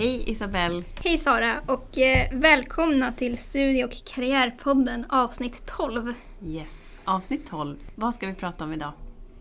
[0.00, 0.82] Hej Isabelle!
[1.04, 6.14] Hej Sara och eh, välkomna till Studie och karriärpodden avsnitt 12.
[6.44, 7.76] Yes, avsnitt 12.
[7.94, 8.92] Vad ska vi prata om idag?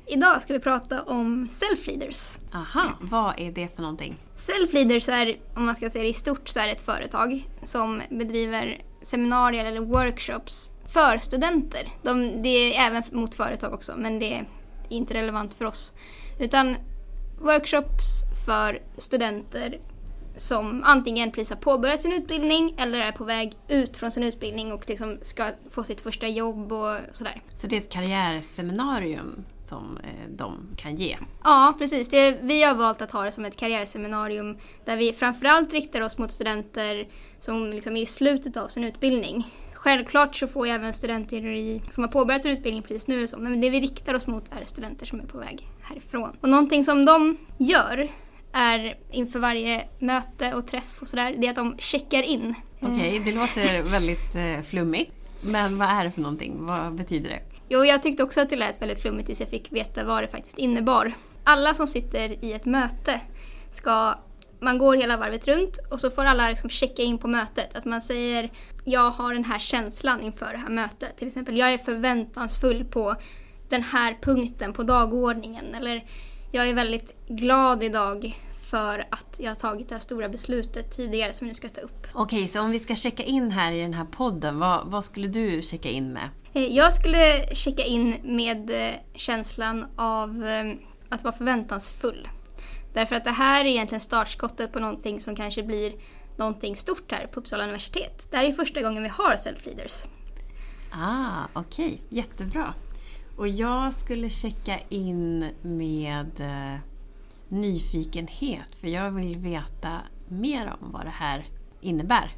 [0.06, 2.40] Idag ska vi prata om self-leaders.
[2.54, 4.16] Aha, vad är det för någonting?
[4.36, 8.02] Self-leaders är, om man ska säga det i stort, så är det ett företag som
[8.10, 11.90] bedriver seminarier eller workshops för studenter.
[12.02, 14.48] De, det är även mot företag också, men det är
[14.90, 15.94] inte relevant för oss.
[16.40, 16.76] Utan
[17.42, 19.80] workshops för studenter
[20.40, 24.72] som antingen precis har påbörjat sin utbildning eller är på väg ut från sin utbildning
[24.72, 27.42] och liksom ska få sitt första jobb och sådär.
[27.54, 31.18] Så det är ett karriärseminarium som eh, de kan ge?
[31.44, 32.10] Ja, precis.
[32.10, 36.18] Det, vi har valt att ha det som ett karriärseminarium där vi framförallt riktar oss
[36.18, 37.08] mot studenter
[37.40, 39.48] som liksom är i slutet av sin utbildning.
[39.74, 43.30] Självklart så får ju även studenter i, som har påbörjat sin utbildning precis nu, och
[43.30, 46.38] så, men det vi riktar oss mot är studenter som är på väg härifrån.
[46.42, 48.10] Och någonting som de gör
[48.52, 52.54] är inför varje möte och träff och sådär, det är att de checkar in.
[52.80, 55.12] Okej, okay, det låter väldigt eh, flummigt.
[55.42, 56.66] Men vad är det för någonting?
[56.66, 57.40] Vad betyder det?
[57.70, 60.28] Jo, jag tyckte också att det lät väldigt flummigt tills jag fick veta vad det
[60.28, 61.14] faktiskt innebar.
[61.44, 63.22] Alla som sitter i ett möte
[63.72, 64.16] ska
[64.60, 67.76] man går hela varvet runt och så får alla liksom checka in på mötet.
[67.76, 68.52] Att man säger
[68.86, 71.18] jag har den här känslan inför det här mötet.
[71.18, 73.16] Till exempel jag är förväntansfull på
[73.70, 75.76] den här punkten på dagordningen.
[75.76, 76.06] Eller
[76.52, 81.34] jag är väldigt glad idag för att jag har tagit det här stora beslutet tidigare
[81.34, 82.08] som vi nu ska ta upp.
[82.14, 85.28] Okej, så om vi ska checka in här i den här podden, vad, vad skulle
[85.28, 86.30] du checka in med?
[86.54, 90.74] Eh, jag skulle checka in med eh, känslan av eh,
[91.10, 92.28] att vara förväntansfull.
[92.94, 95.94] Därför att det här är egentligen startskottet på någonting som kanske blir
[96.38, 98.28] någonting stort här på Uppsala universitet.
[98.32, 100.08] Det här är första gången vi har self-leaders.
[100.92, 101.86] Ah, okej.
[101.86, 101.98] Okay.
[102.10, 102.74] Jättebra.
[103.40, 106.80] Och jag skulle checka in med eh,
[107.50, 111.46] nyfikenhet för jag vill veta mer om vad det här
[111.82, 112.32] innebär.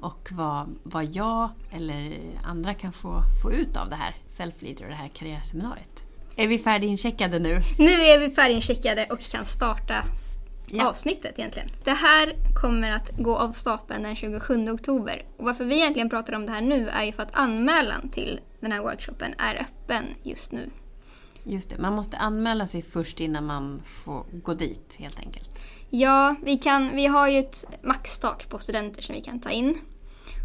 [0.00, 4.88] Och vad, vad jag eller andra kan få, få ut av det här Self-Leader och
[4.88, 6.06] det här karriärseminariet.
[6.36, 7.60] Är vi färdigincheckade nu?
[7.78, 10.04] Nu är vi färdigincheckade och kan starta
[10.70, 10.88] ja.
[10.88, 11.68] avsnittet egentligen.
[11.84, 15.24] Det här kommer att gå av stapeln den 27 oktober.
[15.36, 18.40] Och varför vi egentligen pratar om det här nu är ju för att anmälan till
[18.60, 20.70] den här workshopen är öppen just nu.
[21.48, 25.50] Just det, man måste anmäla sig först innan man får gå dit helt enkelt.
[25.90, 29.78] Ja, vi, kan, vi har ju ett maxtak på studenter som vi kan ta in.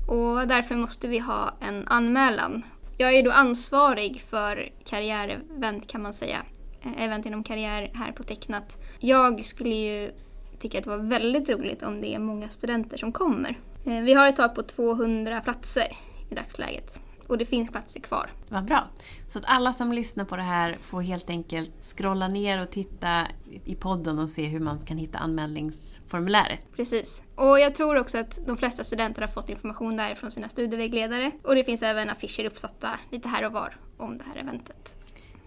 [0.07, 2.63] Och därför måste vi ha en anmälan.
[2.97, 6.45] Jag är då ansvarig för karriärevent kan man säga.
[6.81, 8.78] Eh, event inom karriär här på Tecknat.
[8.99, 10.11] Jag skulle ju
[10.59, 13.59] tycka att det var väldigt roligt om det är många studenter som kommer.
[13.85, 15.97] Eh, vi har ett tak på 200 platser
[16.29, 16.99] i dagsläget
[17.31, 18.30] och det finns platser kvar.
[18.50, 18.88] Vad bra.
[19.28, 23.28] Så att alla som lyssnar på det här får helt enkelt scrolla ner och titta
[23.66, 26.59] i podden och se hur man kan hitta anmälningsformuläret.
[26.75, 27.22] Precis.
[27.36, 31.31] Och jag tror också att de flesta studenter har fått information där från sina studievägledare.
[31.44, 34.96] Och det finns även affischer uppsatta lite här och var om det här eventet.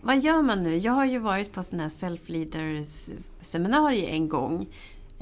[0.00, 0.76] Vad gör man nu?
[0.76, 4.66] Jag har ju varit på sådana här self-leaders seminarier en gång.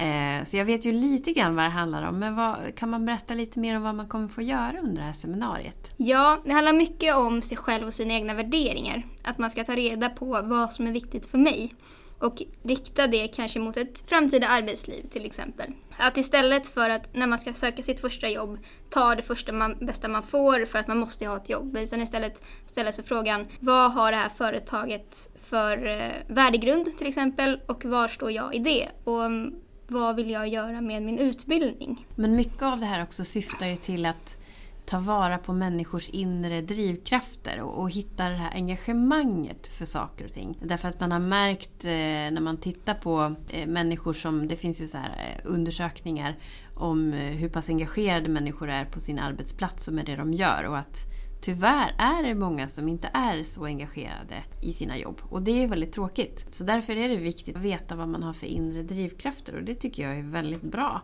[0.03, 2.19] Eh, så jag vet ju lite grann vad det handlar om.
[2.19, 5.07] Men vad, kan man berätta lite mer om vad man kommer få göra under det
[5.07, 5.93] här seminariet?
[5.97, 9.05] Ja, det handlar mycket om sig själv och sina egna värderingar.
[9.23, 11.73] Att man ska ta reda på vad som är viktigt för mig.
[12.19, 15.71] Och rikta det kanske mot ett framtida arbetsliv till exempel.
[15.97, 18.59] Att istället för att när man ska söka sitt första jobb
[18.89, 21.77] ta det första man, bästa man får för att man måste ha ett jobb.
[21.77, 27.61] Utan istället ställa sig frågan vad har det här företaget för eh, värdegrund till exempel
[27.67, 28.89] och var står jag i det?
[29.03, 29.55] Och mm,
[29.93, 32.07] vad vill jag göra med min utbildning?
[32.15, 34.37] Men mycket av det här också syftar ju till att
[34.85, 40.31] ta vara på människors inre drivkrafter och, och hitta det här engagemanget för saker och
[40.31, 40.57] ting.
[40.63, 41.89] Därför att man har märkt eh,
[42.33, 46.35] när man tittar på eh, människor som, det finns ju så här eh, undersökningar
[46.75, 50.63] om eh, hur pass engagerade människor är på sin arbetsplats och med det de gör
[50.63, 50.97] och att
[51.43, 55.21] tyvärr är det många som inte är så engagerade i sina jobb.
[55.29, 56.45] Och det är ju väldigt tråkigt.
[56.49, 59.75] Så därför är det viktigt att veta vad man har för inre drivkrafter och det
[59.75, 61.01] tycker jag är väldigt bra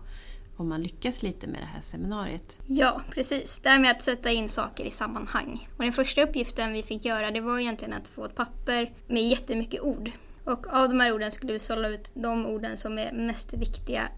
[0.57, 2.59] om man lyckas lite med det här seminariet.
[2.65, 3.59] Ja, precis.
[3.59, 5.69] Det här med att sätta in saker i sammanhang.
[5.77, 9.23] Och den första uppgiften vi fick göra det var egentligen att få ett papper med
[9.23, 10.11] jättemycket ord.
[10.43, 14.09] Och av de här orden skulle vi sålla ut de orden som är mest viktiga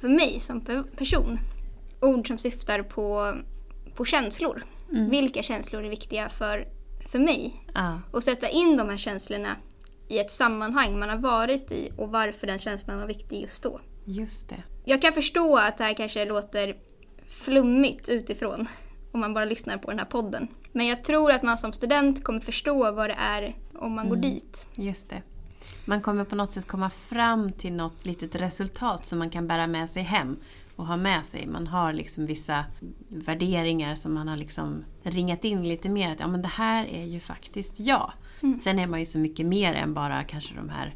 [0.00, 1.38] för mig som person.
[2.00, 3.34] Ord som syftar på,
[3.94, 4.64] på känslor.
[4.92, 5.10] Mm.
[5.10, 6.68] Vilka känslor är viktiga för,
[7.06, 7.64] för mig?
[7.74, 7.94] Ah.
[8.10, 9.56] Och sätta in de här känslorna
[10.08, 13.80] i ett sammanhang man har varit i och varför den känslan var viktig just då.
[14.04, 14.62] Just det.
[14.84, 16.76] Jag kan förstå att det här kanske låter
[17.26, 18.68] flummigt utifrån
[19.12, 20.48] om man bara lyssnar på den här podden.
[20.72, 24.08] Men jag tror att man som student kommer förstå vad det är om man mm.
[24.08, 24.66] går dit.
[24.74, 25.22] Just det.
[25.84, 29.66] Man kommer på något sätt komma fram till något litet resultat som man kan bära
[29.66, 30.36] med sig hem
[30.82, 31.46] och ha med sig.
[31.46, 32.64] Man har liksom vissa
[33.08, 36.12] värderingar som man har liksom ringat in lite mer.
[36.12, 38.12] Att ja, men det här är ju faktiskt jag.
[38.42, 38.60] Mm.
[38.60, 40.94] Sen är man ju så mycket mer än bara kanske de här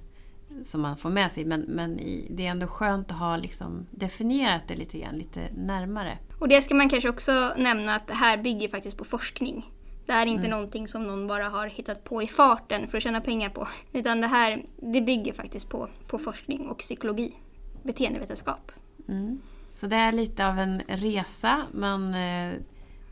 [0.63, 1.45] som man får med sig.
[1.45, 5.41] Men, men i, det är ändå skönt att ha liksom definierat det lite grann, lite
[5.57, 6.19] närmare.
[6.41, 9.73] Och det ska man kanske också nämna att det här bygger faktiskt på forskning.
[10.07, 10.51] Det här är inte mm.
[10.51, 13.69] någonting som någon bara har hittat på i farten för att tjäna pengar på.
[13.93, 17.33] Utan det här det bygger faktiskt på, på forskning och psykologi,
[17.83, 18.73] beteendevetenskap.
[19.09, 19.41] Mm.
[19.77, 21.67] Så det är lite av en resa.
[21.73, 22.55] Man eh,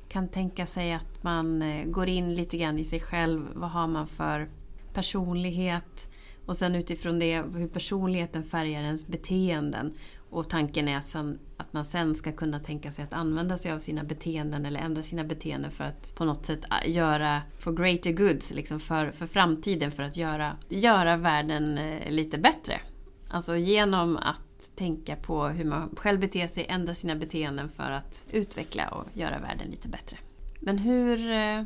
[0.08, 3.48] kan tänka sig att man eh, går in lite grann i sig själv.
[3.54, 4.48] Vad har man för
[4.92, 6.10] personlighet?
[6.46, 9.94] Och sen utifrån det hur personligheten färgar ens beteenden.
[10.30, 10.96] Och tanken är
[11.56, 15.02] att man sen ska kunna tänka sig att använda sig av sina beteenden eller ändra
[15.02, 19.26] sina beteenden för att på något sätt eh, göra for greater goods, liksom för, för
[19.26, 22.80] framtiden, för att göra, göra världen lite bättre.
[23.28, 24.43] Alltså genom att
[24.76, 29.38] tänka på hur man själv beter sig, ändra sina beteenden för att utveckla och göra
[29.38, 30.16] världen lite bättre.
[30.60, 31.62] Men hur äh,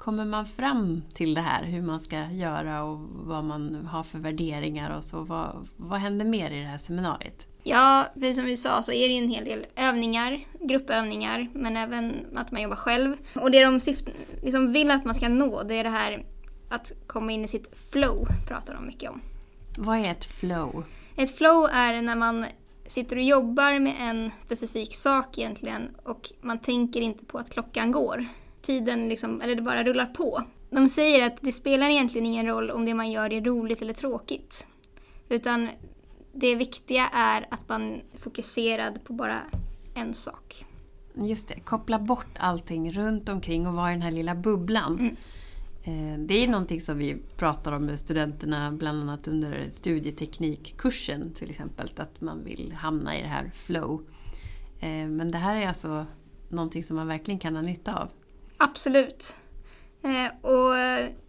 [0.00, 1.64] kommer man fram till det här?
[1.64, 5.22] Hur man ska göra och vad man har för värderingar och så.
[5.22, 7.48] Vad, vad händer mer i det här seminariet?
[7.62, 12.26] Ja, precis som vi sa så är det en hel del övningar, gruppövningar, men även
[12.36, 13.16] att man jobbar själv.
[13.34, 14.08] Och det de syft,
[14.42, 16.24] liksom vill att man ska nå, det är det här
[16.68, 19.20] att komma in i sitt flow, pratar de mycket om.
[19.78, 20.84] Vad är ett flow?
[21.16, 22.44] Ett flow är när man
[22.86, 27.92] sitter och jobbar med en specifik sak egentligen och man tänker inte på att klockan
[27.92, 28.26] går.
[28.62, 30.42] Tiden liksom, eller det bara rullar på.
[30.70, 33.94] De säger att det spelar egentligen ingen roll om det man gör är roligt eller
[33.94, 34.66] tråkigt.
[35.28, 35.68] Utan
[36.32, 39.40] det viktiga är att man är fokuserad på bara
[39.94, 40.64] en sak.
[41.14, 44.98] Just det, koppla bort allting runt omkring och vara i den här lilla bubblan.
[44.98, 45.16] Mm.
[45.84, 51.50] Eh, det är någonting som vi pratar om med studenterna bland annat under studieteknikkursen till
[51.50, 51.90] exempel.
[51.96, 54.06] Att man vill hamna i det här flow.
[54.80, 56.06] Eh, men det här är alltså
[56.48, 58.08] någonting som man verkligen kan ha nytta av.
[58.56, 59.36] Absolut.
[60.02, 60.76] Eh, och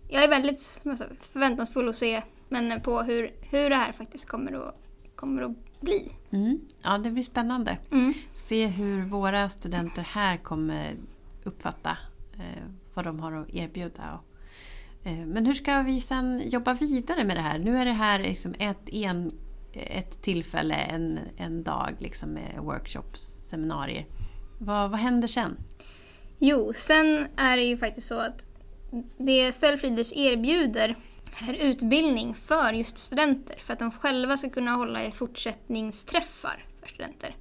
[0.10, 0.82] jag är väldigt
[1.32, 4.76] förväntansfull att se men på hur, hur det här faktiskt kommer att
[5.16, 6.12] kommer att bli.
[6.30, 6.60] Mm.
[6.82, 7.78] Ja, det blir spännande.
[7.92, 8.14] Mm.
[8.34, 10.96] Se hur våra studenter här kommer
[11.44, 11.98] uppfatta
[12.94, 14.20] vad de har att erbjuda.
[15.04, 17.60] Eh, men hur ska vi sen jobba vidare med det här?
[17.60, 19.32] Nu är det här liksom ett, en,
[19.74, 24.06] ett tillfälle, en, en dag liksom med workshops, seminarier.
[24.60, 25.58] Vad, vad händer sen?
[26.40, 28.46] Jo, sen är det ju faktiskt så att
[29.18, 30.96] det Selfreaders erbjuder
[31.48, 36.88] är utbildning för just studenter för att de själva ska kunna hålla i fortsättningsträffar för
[36.88, 37.36] studenter.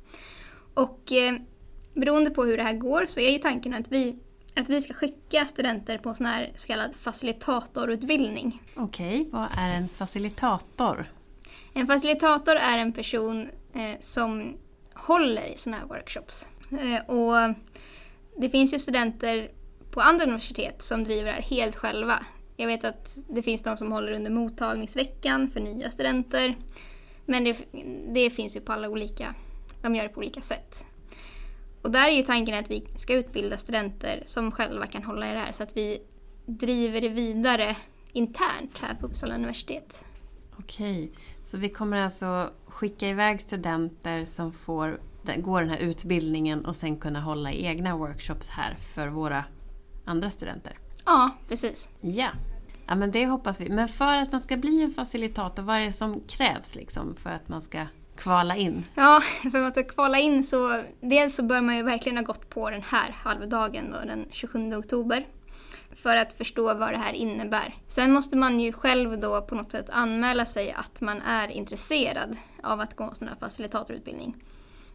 [0.74, 1.34] Och eh,
[1.94, 4.18] beroende på hur det här går så är ju tanken att vi,
[4.56, 8.62] att vi ska skicka studenter på sån här så kallad facilitatorutbildning.
[8.74, 11.10] Okej, vad är en facilitator?
[11.72, 14.56] En facilitator är en person eh, som
[14.94, 16.48] håller i såna här workshops.
[16.70, 17.54] Eh, och
[18.38, 19.50] det finns ju studenter
[19.90, 22.26] på andra universitet som driver det här helt själva.
[22.56, 26.56] Jag vet att det finns de som håller under mottagningsveckan för nya studenter.
[27.26, 27.56] Men det,
[28.14, 29.34] det finns ju på alla olika,
[29.82, 30.84] de gör det på olika sätt.
[31.82, 35.32] Och där är ju tanken att vi ska utbilda studenter som själva kan hålla i
[35.32, 36.02] det här så att vi
[36.46, 37.76] driver det vidare
[38.12, 40.04] internt här på Uppsala universitet.
[40.58, 41.12] Okej,
[41.44, 45.00] så vi kommer alltså skicka iväg studenter som får
[45.36, 49.44] gå den här utbildningen och sen kunna hålla egna workshops här för våra
[50.04, 50.78] andra studenter?
[51.04, 51.90] Ja, precis.
[52.00, 52.30] Ja.
[52.86, 53.68] ja, men det hoppas vi.
[53.68, 57.30] Men för att man ska bli en facilitator, vad är det som krävs liksom för
[57.30, 57.86] att man ska
[58.20, 58.84] kvala in?
[58.94, 59.22] Ja,
[59.52, 62.82] för att kvala in så dels så bör man ju verkligen ha gått på den
[62.82, 65.26] här halvdagen då, den 27 oktober
[66.02, 67.74] för att förstå vad det här innebär.
[67.88, 72.36] Sen måste man ju själv då på något sätt anmäla sig att man är intresserad
[72.62, 74.36] av att gå en sån här facilitatorutbildning.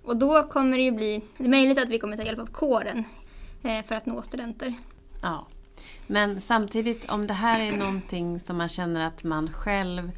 [0.04, 2.46] Och då kommer det ju bli, det är möjligt att vi kommer ta hjälp av
[2.46, 3.04] kåren
[3.64, 4.74] eh, för att nå studenter.
[5.22, 5.48] Ja.
[6.08, 10.12] Men samtidigt, om det här är någonting som man känner att man själv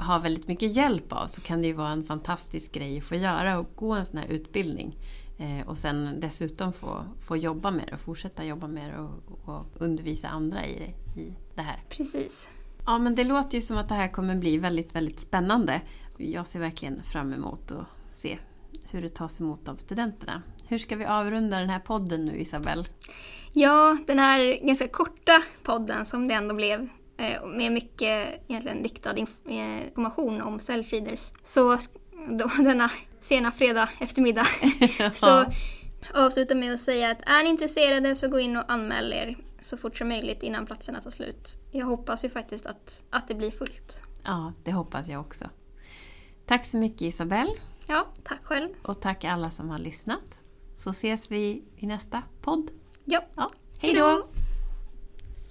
[0.00, 3.14] har väldigt mycket hjälp av så kan det ju vara en fantastisk grej att få
[3.14, 4.96] göra och gå en sån här utbildning.
[5.38, 9.48] Eh, och sen dessutom få, få jobba med det och fortsätta jobba med det och,
[9.48, 11.82] och undervisa andra i det, i det här.
[11.88, 12.50] Precis.
[12.86, 15.80] Ja men det låter ju som att det här kommer bli väldigt, väldigt spännande.
[16.16, 18.38] Jag ser verkligen fram emot att se
[18.90, 20.42] hur det tas emot av studenterna.
[20.68, 22.84] Hur ska vi avrunda den här podden nu Isabelle?
[23.52, 26.88] Ja, den här ganska korta podden som det ändå blev
[27.46, 29.26] med mycket egentligen riktad eh,
[29.86, 31.32] information om cellfeeders.
[31.44, 31.78] Så
[32.28, 34.46] då, denna sena fredag eftermiddag
[35.14, 35.44] så
[36.14, 39.76] avsluta med att säga att är ni intresserade så gå in och anmäl er så
[39.76, 41.60] fort som möjligt innan platserna tar slut.
[41.70, 44.00] Jag hoppas ju faktiskt att, att det blir fullt.
[44.24, 45.44] Ja, det hoppas jag också.
[46.46, 47.52] Tack så mycket Isabelle.
[47.86, 48.68] Ja, tack själv.
[48.82, 50.40] Och tack alla som har lyssnat.
[50.76, 52.70] Så ses vi i nästa podd.
[53.04, 53.22] Ja.
[53.36, 53.50] ja.
[53.80, 54.28] Hej då!